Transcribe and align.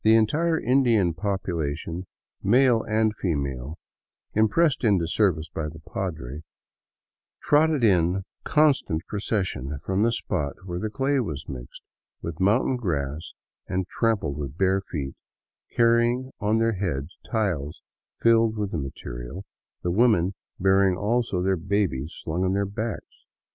The 0.03 0.15
entire 0.15 0.59
Indian 0.59 1.13
popula 1.13 1.77
tion, 1.77 2.07
male 2.41 2.81
and 2.81 3.15
female, 3.15 3.77
impressed 4.33 4.83
into 4.83 5.07
service 5.07 5.47
by 5.47 5.69
the 5.69 5.77
padre, 5.77 6.41
trotted 7.39 7.83
in 7.83 8.23
constant 8.43 9.05
procession 9.05 9.77
from 9.85 10.01
the 10.01 10.11
spot 10.11 10.53
where 10.65 10.79
the 10.79 10.89
clay 10.89 11.19
was 11.19 11.47
mixed 11.47 11.83
with 12.19 12.39
mountain 12.39 12.77
grass 12.77 13.33
and 13.67 13.87
trampled 13.89 14.37
with 14.39 14.57
bare 14.57 14.81
feet, 14.81 15.13
carrying 15.75 16.31
on 16.39 16.57
their 16.57 16.73
heads 16.73 17.15
tiles 17.23 17.83
filled 18.21 18.57
with 18.57 18.71
the 18.71 18.79
material, 18.79 19.45
the 19.83 19.91
women 19.91 20.33
bearing 20.59 20.97
also 20.97 21.43
their 21.43 21.57
babies 21.57 22.11
slung 22.23 22.43
on 22.43 22.53
their 22.53 22.65
backs. 22.65 23.27